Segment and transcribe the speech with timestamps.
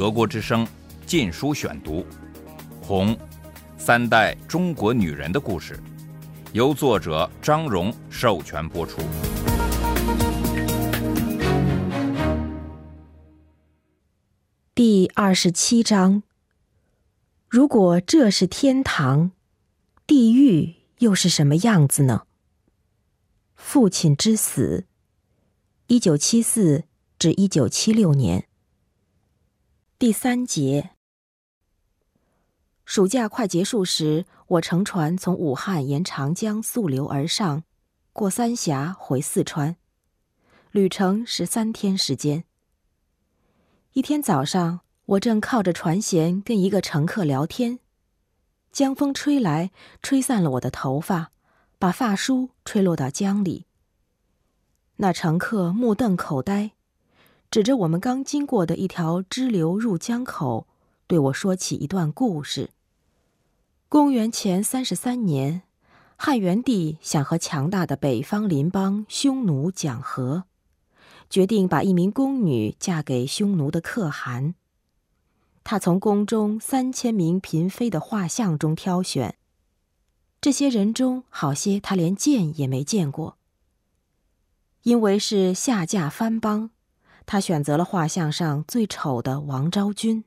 [0.00, 0.64] 德国之声
[1.04, 2.00] 《禁书选读》，
[2.80, 3.14] 《红》，
[3.76, 5.78] 三代中国女人的故事，
[6.54, 9.02] 由作者张荣授权播出。
[14.74, 16.22] 第二十七章：
[17.46, 19.32] 如果这是天堂，
[20.06, 22.22] 地狱又是什么样子呢？
[23.54, 24.86] 父亲之死，
[25.88, 26.84] 一九七四
[27.18, 28.46] 至一九七六年。
[30.00, 30.92] 第三节。
[32.86, 37.64] 暑假快结束时，我乘船从武汉沿长江溯流而上，
[38.14, 39.76] 过三峡回四川，
[40.70, 42.44] 旅程是三天时间。
[43.92, 47.78] 一天早上，我正靠着船舷跟一个乘客聊天，
[48.72, 49.70] 江风吹来，
[50.02, 51.30] 吹散了我的头发，
[51.78, 53.66] 把发梳吹落到江里。
[54.96, 56.70] 那乘客目瞪口呆。
[57.50, 60.68] 指着我们刚经过的一条支流入江口，
[61.08, 62.70] 对我说起一段故事。
[63.88, 65.62] 公元前三十三年，
[66.16, 70.44] 汉元帝想和强大的北方邻邦匈奴讲和，
[71.28, 74.54] 决定把一名宫女嫁给匈奴的可汗。
[75.64, 79.36] 他从宫中三千名嫔妃的画像中挑选，
[80.40, 83.36] 这些人中好些他连见也没见过。
[84.84, 86.70] 因为是下嫁藩邦。
[87.30, 90.24] 他选择了画像上最丑的王昭君。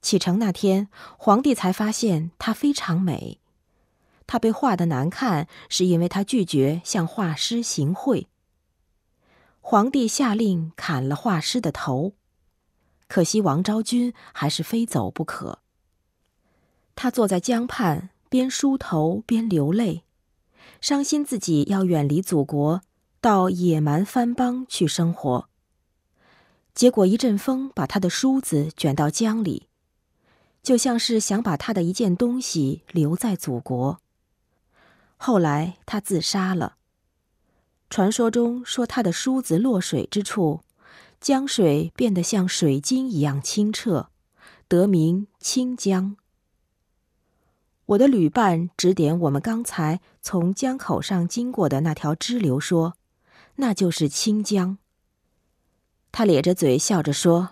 [0.00, 0.88] 启程那天，
[1.18, 3.40] 皇帝才发现她非常美。
[4.24, 8.28] 她被画的难看，是因为她拒绝向画师行贿。
[9.60, 12.12] 皇帝下令砍了画师的头，
[13.08, 15.58] 可惜王昭君还是非走不可。
[16.94, 20.04] 他坐在江畔，边梳头边流泪，
[20.80, 22.82] 伤心自己要远离祖国，
[23.20, 25.49] 到野蛮藩邦去生活。
[26.74, 29.68] 结果一阵风把他的梳子卷到江里，
[30.62, 34.00] 就像是想把他的一件东西留在祖国。
[35.16, 36.76] 后来他自杀了。
[37.90, 40.60] 传说中说他的梳子落水之处，
[41.20, 44.10] 江水变得像水晶一样清澈，
[44.68, 46.16] 得名清江。
[47.86, 52.94] 我的旅伴指点我们刚才从江口上经过的那条支流，说
[53.56, 54.78] 那就是清江。
[56.12, 57.50] 他咧着嘴笑着说：“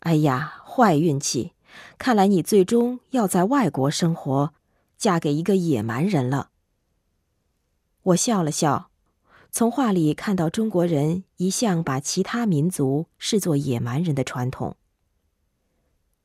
[0.00, 1.52] 哎呀，坏运气！
[1.98, 4.54] 看来你最终要在外国生活，
[4.98, 6.50] 嫁给一个野蛮人了。”
[8.02, 8.90] 我笑了笑，
[9.50, 14.76] 从画里看到中国人一向把其他民族视作野蛮人的传统。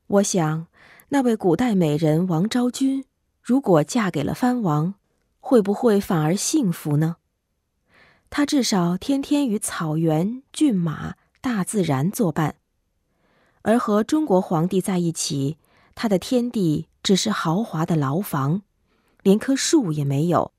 [0.06, 0.66] 我想，
[1.10, 3.04] 那位古代美人王昭君，
[3.42, 4.94] 如果嫁给了藩王，
[5.38, 7.16] 会不会反而幸福呢？
[8.30, 11.14] 她至少天天与草原、骏马。
[11.40, 12.56] 大自然作伴，
[13.62, 15.58] 而和中国皇帝在一起，
[15.94, 18.62] 他的天地只是豪华的牢房，
[19.22, 20.52] 连棵树也没有，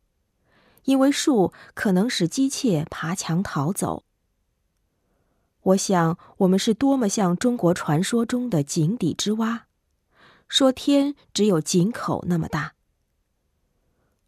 [0.83, 4.03] 因为树可能使姬妾爬墙逃走。
[5.61, 9.65] 我想，我们是多么像中国传说中的井底之蛙，
[10.47, 12.75] 说天只有井口那么大。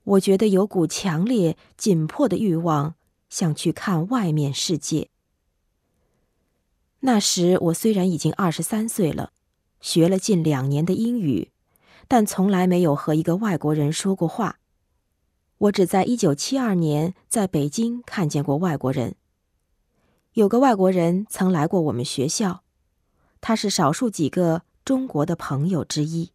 [0.03, 2.95] 我觉得有股强烈、紧迫的欲望，
[3.29, 5.10] 想去看外面世界。
[7.03, 9.31] 那时我虽然已经二十三岁了，
[9.79, 11.51] 学了近两年的英语，
[12.07, 14.59] 但从来没有和一个外国人说过话。
[15.57, 19.15] 我只在一九七二年在北京看见过外国人。
[20.33, 22.63] 有个外国人曾来过我们学校，
[23.41, 26.31] 他是少数几个中国的朋友之一。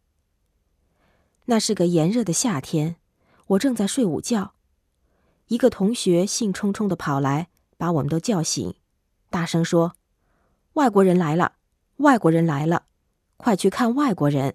[1.45, 2.97] 那是个炎热的夏天，
[3.47, 4.53] 我正在睡午觉，
[5.47, 8.73] 一个同学兴冲冲的跑来，把我们都叫醒，
[9.29, 9.96] 大声说。
[10.77, 11.53] 外国人来了，
[11.97, 12.83] 外国人来了，
[13.35, 14.53] 快去看外国人。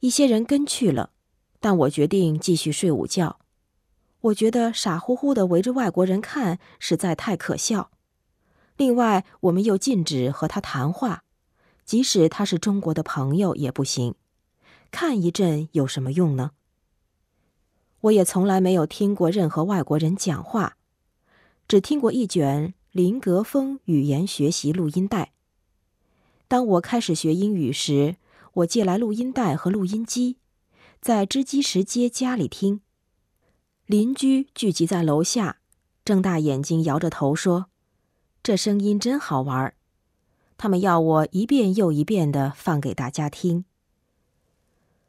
[0.00, 1.08] 一些人跟去了，
[1.58, 3.38] 但我决定继续睡午觉。
[4.20, 7.90] 我觉得傻乎乎的围着外国人看实在太可笑。
[8.76, 11.24] 另外，我们又禁止和他谈话，
[11.86, 14.14] 即使他是中国的朋友也不行。
[14.90, 16.50] 看一阵有什么用呢？
[18.02, 20.76] 我也从来没有听过任何外国人讲话，
[21.66, 22.74] 只听过一卷。
[22.92, 25.30] 林格风语言学习录音带。
[26.48, 28.16] 当我开始学英语时，
[28.54, 30.38] 我借来录音带和录音机，
[31.00, 32.80] 在织机石街家里听。
[33.86, 35.58] 邻居聚集在楼下，
[36.04, 37.66] 睁大眼睛摇着头说
[38.42, 39.72] ：“这声音真好玩。”
[40.58, 43.64] 他们要我一遍又一遍的放给大家听。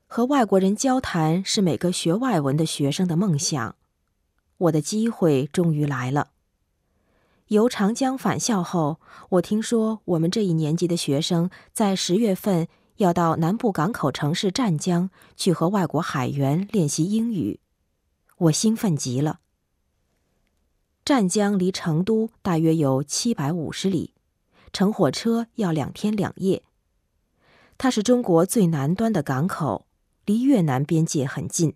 [0.06, 3.76] 和外国人交谈是每个学外文的学生的梦想。
[4.58, 6.30] 我的机会终于来了。
[7.52, 17.60] 由长江返校后，我听说我们这一年级的学生在十月份要到南部港口城市湛江去和外国海员练习英语，
[18.38, 19.42] 我兴奋极了。
[21.04, 24.14] 湛江离成都大约有七百五十里，
[24.72, 26.64] 乘火车要两天两夜。
[27.78, 29.86] 它是中国最南端的港口，
[30.26, 31.76] 离越南边界很近。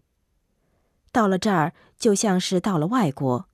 [1.12, 3.50] 到了这儿，就像是到了外国。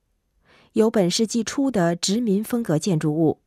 [0.73, 3.41] 有本世纪初的殖民风格建筑物，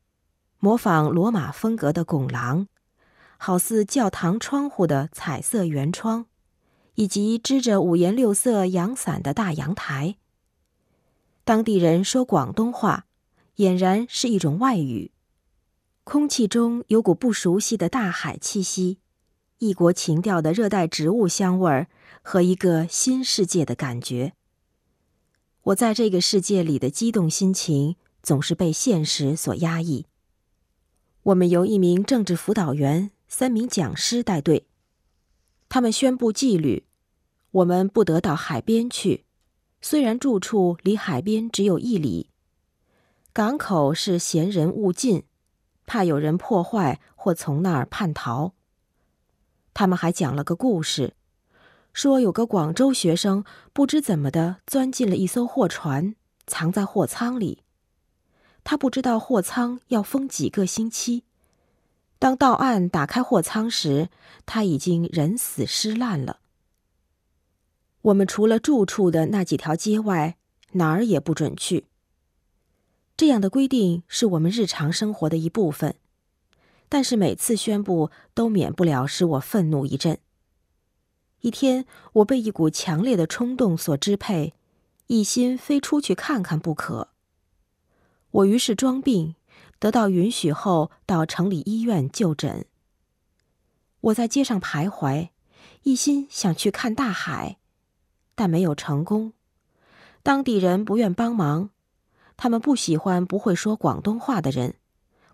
[0.59, 2.69] 模仿罗马风格的拱廊，
[3.39, 6.27] 好似教堂窗户的彩色圆窗，
[6.97, 10.17] 以及支着五颜六色阳伞的大阳台。
[11.45, 13.07] 当地人说广东话，
[13.57, 15.11] 俨然是一种外语。
[16.05, 18.99] 空气中有股不熟悉的大海气息，
[19.61, 21.89] 异国情调的热带植物香味儿
[22.21, 24.35] 和一个新世界的感觉。
[25.65, 30.05] 我在这个世界里的激动心情总是被现实所压抑。
[31.23, 34.67] 我们由一名政治辅导员、三名讲师带队，
[35.71, 36.85] 他们宣布纪律：
[37.51, 39.25] 我们不得到海边去，
[39.81, 42.29] 虽然住处离海边只有一里。
[43.33, 45.25] 港口是闲人勿进，
[45.87, 48.53] 怕有人破坏或从那儿叛逃。
[49.73, 51.15] 他们还讲了个故事。
[51.95, 57.63] 说有个广州学生不知怎么的钻进了一艘货船，藏在货舱里。
[58.65, 61.23] 他不知道货舱要封几个星期。
[62.19, 64.09] 当到岸打开货舱时，
[64.45, 66.41] 他已经人死尸烂了。
[68.03, 70.37] 我们除了住处的那几条街外，
[70.73, 71.87] 哪儿也不准去。
[73.17, 75.95] 这样的规定是我们日常生活的一部分，
[76.89, 80.19] 但是每次宣布都免不了使我愤怒一阵。
[81.45, 84.55] 一天，我被一股强烈的冲动所支配，
[85.09, 87.09] 一心非出去看看不可。
[88.31, 89.35] 我于是装病，
[89.79, 92.65] 得到允许后到城里医院就诊。
[94.01, 95.29] 我在街上徘徊，
[95.83, 97.59] 一心想去看大海，
[98.35, 99.35] 但没有成功。
[100.23, 101.69] 当地人不愿帮忙，
[102.39, 104.77] 他们不喜欢不会说广东话的人，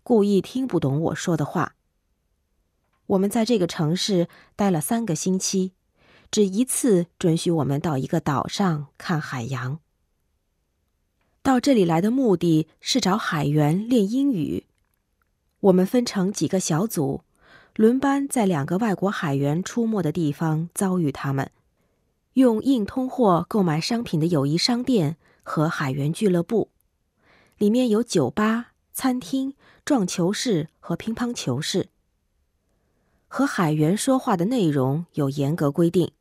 [0.03, 1.77] 故意听不懂我说的话。
[3.07, 5.75] 我们在这个城市待了三个星期。
[6.31, 9.81] 只一次准许我们到一个岛上看海洋。
[11.43, 14.67] 到这里来的目的是找海员练英语。
[15.61, 17.23] 我们分成几个小组，
[17.75, 21.51] 轮班在两个外国海员出没的地方遭遇他们。
[22.35, 26.71] 用硬通货购买商品的友谊商店和海员俱乐部，
[27.59, 29.55] 里面有酒吧、餐厅、
[29.85, 31.89] 撞球室和乒乓球室。
[33.27, 36.13] 和海员说话的内容有严格规定。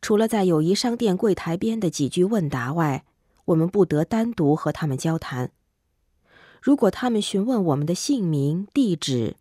[0.00, 3.04] 除了在友谊商店柜台边的几句问答外，
[3.46, 5.50] 我们不得单独和他们交谈。
[6.60, 9.36] 如果他们询问我们的姓名、地址，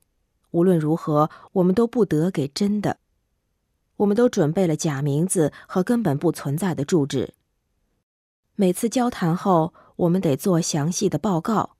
[0.52, 2.98] 无论如何，我们都不得给真的。
[3.98, 7.34] 我们都准备了假名字和根本不存在的住址。
[8.56, 11.78] 每次交谈后，我们得做详细的报告，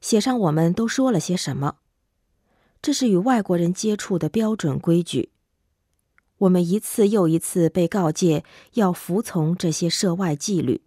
[0.00, 1.76] 写上我们都说了些什么。
[2.82, 5.30] 这是与外国人接触的标准规矩。
[6.40, 8.44] 我们一次又一次被告诫
[8.74, 10.82] 要服从这些涉外纪律，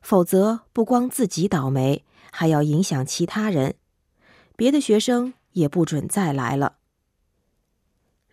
[0.00, 3.74] 否则不光自己倒霉，还要影响其他人。
[4.56, 6.76] 别的学生也不准再来了。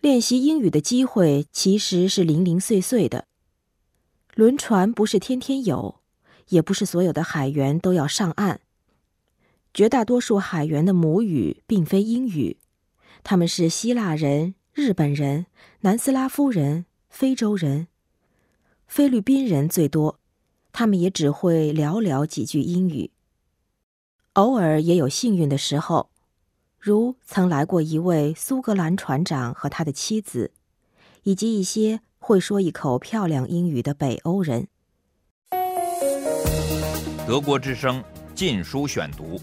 [0.00, 3.26] 练习英语的机会其实是零零碎碎的。
[4.34, 6.00] 轮船不是天天有，
[6.50, 8.60] 也不是所有的海员都要上岸。
[9.74, 12.58] 绝大多数海员的母语并非英语，
[13.24, 14.54] 他们是希腊人。
[14.76, 15.46] 日本人、
[15.80, 17.88] 南斯拉夫人、非洲人、
[18.86, 20.20] 菲律宾人最多，
[20.70, 23.10] 他们也只会寥寥几句英语。
[24.34, 26.10] 偶尔也有幸运的时候，
[26.78, 30.52] 如曾来过一位苏格兰船长和他的妻子，
[31.22, 34.68] 以及一些会说一口漂亮英语的北欧人。
[37.26, 38.02] 德国之声
[38.34, 39.40] 《禁书选读》。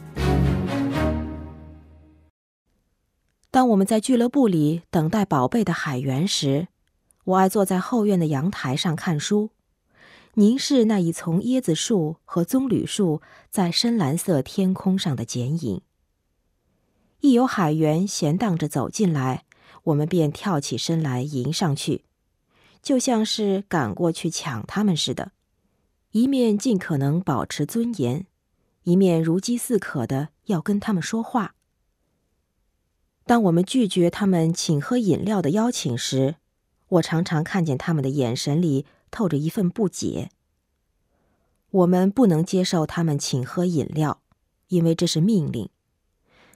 [3.54, 6.70] 当我们在俱乐部里等待宝贝的海员时，
[7.24, 9.52] 我爱坐在后院的阳台上看书，
[10.34, 15.82] 凝视那一丛椰子树和棕榈树在深蓝色天空上的剪影。
[17.20, 19.46] 一有海员闲荡着走进来，
[19.84, 22.06] 我们便跳起身来迎上去，
[22.82, 25.32] 就像是赶过去抢他们似的，
[26.10, 28.26] 一面尽可能保持尊严，
[28.86, 31.54] 一面如饥似渴的要跟他们说话。
[33.26, 36.36] 当我们拒绝他们请喝饮料的邀请时，
[36.90, 40.30] 我常常看见他们的眼神里透着一份不解。
[41.72, 44.22] 我们不能接受他们请喝饮料，
[44.68, 45.70] 因为这是命令。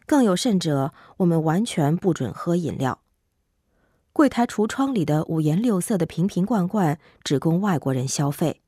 [0.05, 2.99] 更有甚者，我们完全不准喝饮料。
[4.13, 8.61] 柜台橱窗里的五颜六色的瓶瓶罐罐只供外国人消费，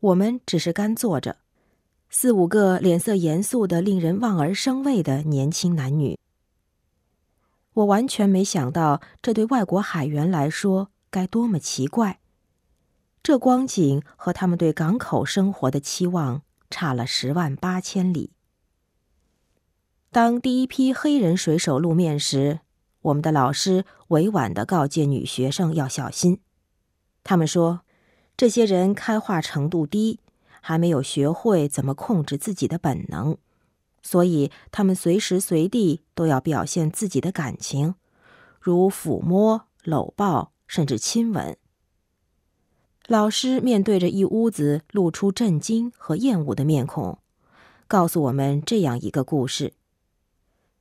[0.00, 1.38] 我们只是干坐着。
[2.10, 6.18] 四五个脸色严肃的、令人望而生畏的年轻男女。
[7.74, 12.20] 我完全没想到，这对外国海员来说该多么奇怪。
[13.22, 18.32] 这光景和他们对港口生活的期望差了十万八千里。
[20.10, 22.60] 当第一批黑人水手露面时，
[23.00, 26.40] 我们的老师委婉的告诫女学生要小心。
[27.24, 27.80] 他们说，
[28.36, 30.20] 这些人开化程度低，
[30.60, 33.38] 还没有学会怎么控制自己的本能。
[34.02, 37.94] 所以，他们随时随地都要表现自己的感情，
[38.60, 41.56] 如抚摸、搂抱，甚至亲吻。
[43.06, 47.18] 老师面对着一屋子露出震惊和厌恶的面孔，
[47.86, 49.74] 告诉我们这样一个故事：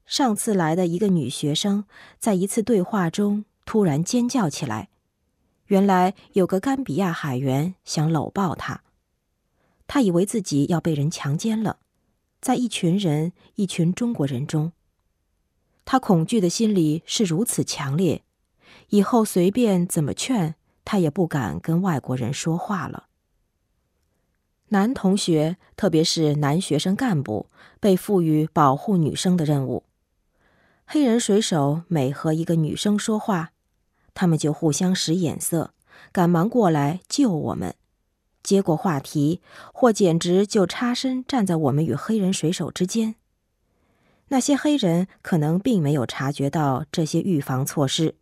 [0.06, 1.86] 上次来的一个女学生，
[2.20, 4.90] 在一次对话中突然尖叫起来，
[5.66, 8.82] 原来有个甘比亚海员想搂抱她，
[9.88, 11.78] 她以为自己要被人强奸了。
[12.42, 14.72] 在一群人、一群中国人中，
[15.86, 18.24] 他恐惧的心理是如此强烈，
[18.90, 23.06] 以后随便怎么劝，他也不敢跟外国人说话了。
[24.70, 27.48] 男同学，特别是男学生干部，
[27.80, 29.84] 被赋予保护女生的任务。
[30.86, 33.52] 黑人水手每和一个女生说话，
[34.14, 35.74] 他们就互相使眼色，
[36.12, 37.76] 赶忙过来救我们。
[38.44, 39.42] 接过话题，
[39.74, 43.16] 或简直就插身站在我们与黑人水手之间。
[44.30, 48.16] 那些黑人可能并没有察觉到这些预防措施，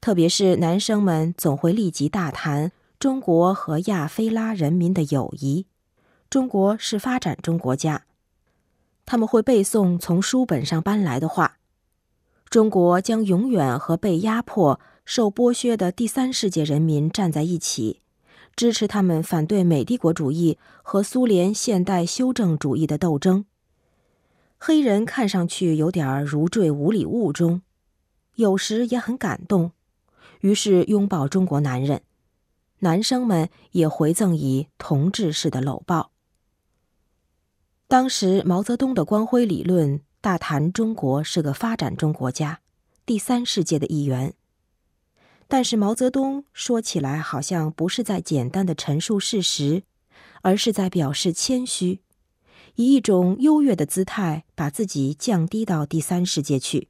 [0.00, 5.66] 特别是男生们总会立即大谈中国和亚非拉人民的友谊。
[6.30, 8.04] 中国是发展中国家，
[9.04, 11.58] 他们会背诵从书本上搬来的话：
[12.48, 18.02] 中国将永远和被压迫、受剥削的第三世界人民站在一起。
[18.56, 23.44] 支持他们反对美帝国主义和苏联现代修正主义的斗争。
[24.58, 27.60] 黑人看上去有点如坠五里雾中，
[28.36, 29.72] 有时也很感动，
[30.40, 32.00] 于是拥抱中国男人。
[32.78, 36.10] 男生们也回赠以同志式的搂抱。
[37.88, 42.60] 当时毛泽东的光辉理论大谈中国是个发展中国家，
[43.04, 44.34] 第三世界的一员。
[45.48, 49.84] 但是毛泽东说起来好像不是在简单的陈述事实，
[50.42, 52.00] 而是在表示谦虚，
[52.74, 56.88] 以一种优越的姿态把自己降低到第三世界去，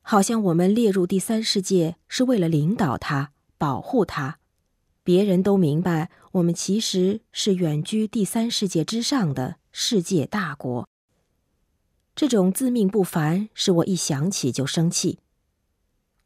[0.00, 4.38] 好像我们列入第三世界是为了领导他、保护他。
[5.02, 10.88] 别人都明白，我们其实是远居第三世界之上的世界大国。
[12.16, 15.18] 这种自命不凡使我一想起就生气。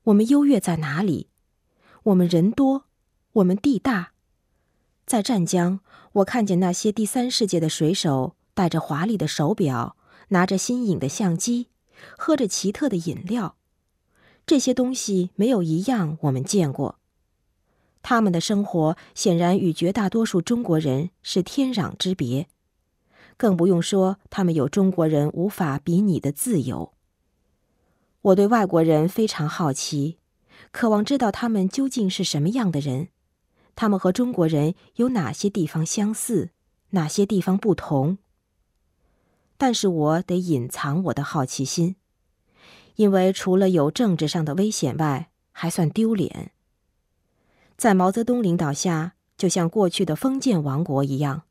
[0.05, 1.29] 我们优越在哪里？
[2.05, 2.85] 我们人多，
[3.33, 4.13] 我们地大。
[5.05, 5.81] 在湛江，
[6.13, 9.97] 我看见那些第三世界的水手戴着华丽的手表，
[10.29, 11.69] 拿着新颖的相机，
[12.17, 13.57] 喝着奇特的饮料。
[14.47, 16.99] 这些东西没有一样我们见过。
[18.03, 22.47] 他们的生活显然与绝大多数中国人是天壤之别，
[23.37, 26.93] 更不用说他们有中国人无法比拟的自由。
[28.23, 30.19] 我对外国人非常好奇。
[30.71, 33.09] 渴望知道他们究竟是什么样的人，
[33.75, 36.51] 他们和中国人有哪些地方相似，
[36.91, 38.19] 哪些地方不同。
[39.57, 41.97] 但是我得隐藏我的好奇心，
[42.97, 46.53] 因为除了有政治上的危险外，还算丢脸。
[47.77, 51.43] 在毛泽东领导下，就像过去的封建王国一样，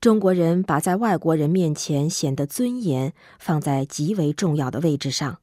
[0.00, 5.40] 中国人把在外国人面前显得尊严放在极为重要的位置上。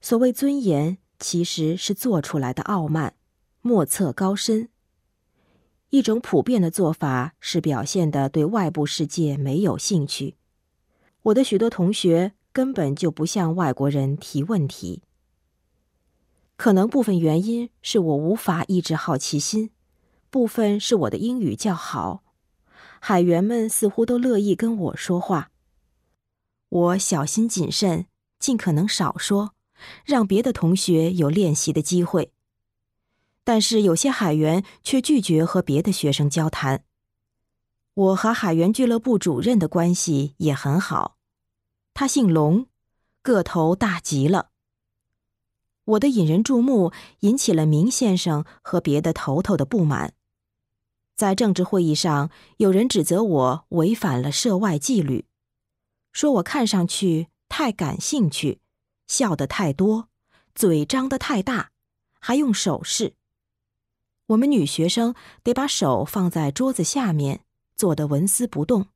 [0.00, 0.98] 所谓尊严。
[1.24, 3.14] 其实是做出来的傲慢、
[3.62, 4.68] 莫测高深。
[5.88, 10.36] 一种普遍的做法是表现的对外部世界没有兴趣。
[11.22, 15.02] 我的许多同学根本就不向外国人提问题。
[16.56, 19.70] 可能部分原因是我无法抑制好奇心，
[20.28, 22.22] 部分是我的英语较好。
[23.00, 25.50] 海员们似乎都乐意跟我说话。
[26.68, 28.04] 我小心谨慎，
[28.38, 29.53] 尽可能少说。
[30.04, 32.32] 让别的同学有练习的机会，
[33.42, 36.84] 但是有些海员却拒绝和别的学生交谈。
[37.94, 41.16] 我和海员俱乐部主任的关系也很好，
[41.92, 42.66] 他姓龙，
[43.22, 44.50] 个头大极了。
[45.84, 50.14] 我的引人注目引起了明先生和别的头头的不满，
[51.14, 55.26] 在政治会议上，有人指责我违反了涉外纪律，
[56.10, 58.60] 说我看上去太感兴趣，
[59.06, 60.08] 笑得太多，
[60.54, 61.70] 嘴张得太大，
[62.20, 63.14] 还用手势。
[64.28, 67.44] 我们女学生得把手放在桌子下面，
[67.76, 68.86] 坐得纹丝不动。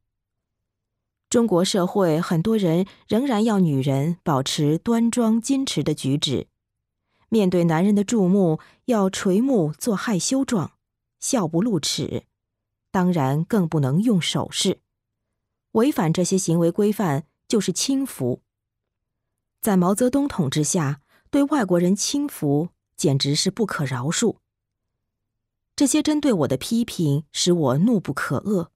[1.29, 6.47] 中国社会很多人仍然要女人保持端庄矜持的举止，
[7.29, 10.73] 面对男人的注目要垂目做害羞状，
[11.21, 12.25] 笑不露齿，
[12.91, 14.81] 当然更不能用手势。
[15.73, 18.41] 违反这些行为规范就是轻浮。
[19.61, 21.01] 在毛泽东统治下，
[21.31, 24.37] 对外国人轻浮简直是不可饶恕。
[25.77, 28.69] 这些针对我的批评使我怒不可遏。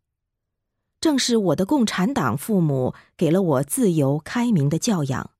[1.01, 5.33] 正是我的共产党父母给了我自由开明的教养，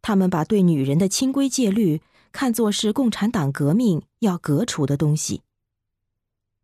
[0.00, 5.42] 他们把对女人的清规戒律看作是共产党革命要革除的东西。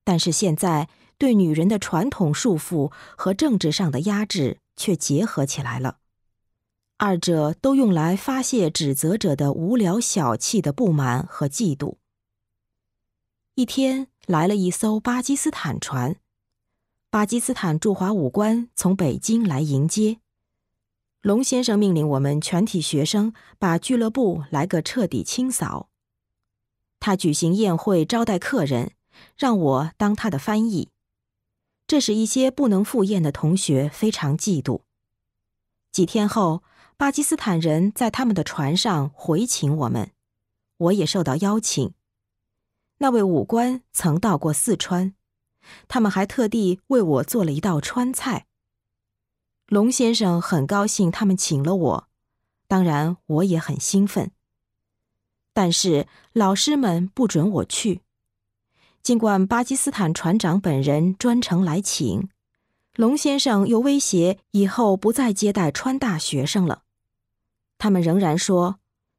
[0.04, 5.99] 但是现在，对女人的传统束缚和政治上的压制却结合起来了，
[6.99, 11.96] 二者都用来发泄指责者的无聊小气的不满和嫉妒。
[13.54, 16.16] 一天来了一艘巴基斯坦船。
[17.11, 20.20] 巴基斯坦驻华武官从北京来迎接，
[21.20, 25.90] 龙先生命令我们全体学生把俱乐部来个彻底清扫。
[27.00, 28.92] 他举行宴会招待客人，
[29.37, 30.88] 让我当他的翻译，
[31.87, 34.80] 这使一些不能赴宴的同学非常嫉妒。
[35.90, 36.62] 几天后，
[37.02, 40.12] 巴基斯坦人在他们的船上回请我们，
[40.76, 41.94] 我也受到邀请。
[42.99, 45.12] 那位武官曾到过四川。
[45.88, 48.47] 他们还特地为我做了一道川菜。
[49.66, 52.09] 龙先生很高兴他们请了我，
[52.68, 54.30] 当然我也很兴奋。
[55.52, 58.02] 但是老师们不准我去，
[59.02, 62.28] 尽管巴基斯坦船长本人专程来请，
[62.94, 66.85] 龙先生又威胁以后不再接待川大学生了。
[67.82, 68.78] 他们仍然说，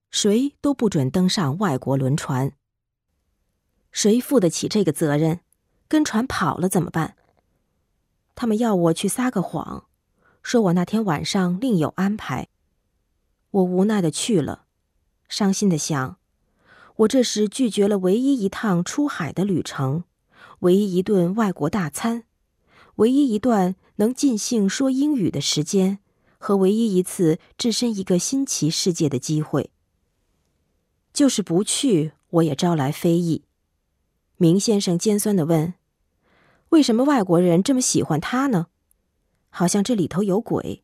[0.10, 2.54] 谁都不准登上外国轮船。
[3.92, 5.42] 谁负得起这个责任？
[5.90, 7.18] 跟船跑了怎么办？
[8.36, 9.88] 他们要我去撒个谎，
[10.42, 12.48] 说我那天晚上另有安排。
[13.52, 14.64] 我无奈的去了，
[15.28, 16.18] 伤心的想，
[16.96, 20.06] 我这时拒绝了唯一一趟出海的旅程，
[20.60, 22.24] 唯一一顿外国大餐，
[22.96, 26.00] 唯一一段能尽兴说英语的时间，
[26.44, 29.70] 和唯一一次置身一个新奇世界的机会。
[31.14, 33.46] 就是不去，我也招来非议。
[34.36, 35.74] 明先生尖酸的问。
[36.70, 38.68] 为什么外国人这么喜欢他呢？
[39.52, 40.84] 好像这里头有鬼。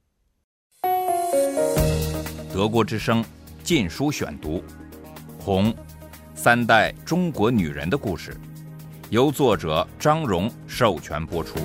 [2.54, 3.22] 德国之声
[3.62, 4.60] 《禁书选读》，
[5.40, 5.74] 《红》，
[6.36, 8.34] 三代中国女人的故事，
[9.10, 11.60] 由作者张荣授权播出。